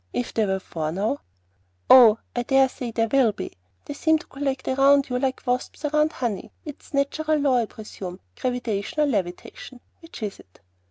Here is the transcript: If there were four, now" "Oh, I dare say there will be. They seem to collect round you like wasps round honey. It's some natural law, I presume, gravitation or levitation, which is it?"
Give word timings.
If 0.13 0.33
there 0.33 0.47
were 0.47 0.59
four, 0.59 0.91
now" 0.91 1.19
"Oh, 1.91 2.17
I 2.35 2.41
dare 2.41 2.69
say 2.69 2.89
there 2.89 3.07
will 3.07 3.31
be. 3.33 3.55
They 3.85 3.93
seem 3.93 4.17
to 4.17 4.25
collect 4.25 4.65
round 4.65 5.09
you 5.09 5.19
like 5.19 5.45
wasps 5.45 5.85
round 5.93 6.13
honey. 6.13 6.51
It's 6.65 6.87
some 6.89 6.97
natural 7.01 7.37
law, 7.37 7.57
I 7.59 7.67
presume, 7.67 8.19
gravitation 8.35 8.99
or 9.01 9.05
levitation, 9.05 9.79
which 9.99 10.23
is 10.23 10.39
it?" 10.39 10.59